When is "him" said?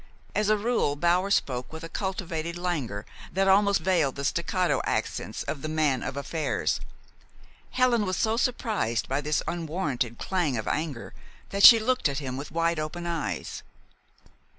12.17-12.35